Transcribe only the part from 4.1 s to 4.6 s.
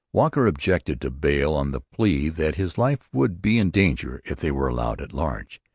if they